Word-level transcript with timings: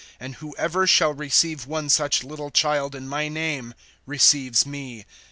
(5)And 0.19 0.33
whoever 0.37 0.87
shall 0.87 1.13
receive 1.13 1.67
one 1.67 1.87
such 1.87 2.23
little 2.23 2.49
child, 2.49 2.95
in 2.95 3.07
my 3.07 3.27
name, 3.27 3.75
receives 4.07 4.65
me. 4.65 5.05